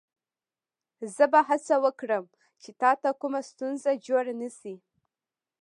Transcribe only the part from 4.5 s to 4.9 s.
شي.